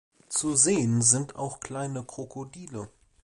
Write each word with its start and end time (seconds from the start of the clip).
Zu 0.29 0.55
sehen 0.55 1.03
sind 1.03 1.35
auch 1.35 1.59
kleine 1.59 2.03
Krokodile. 2.03 2.89